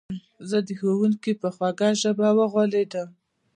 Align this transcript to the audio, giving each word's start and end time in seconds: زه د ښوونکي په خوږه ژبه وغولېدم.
زه 0.49 0.57
د 0.67 0.69
ښوونکي 0.79 1.33
په 1.41 1.49
خوږه 1.55 1.89
ژبه 2.01 2.27
وغولېدم. 2.37 3.09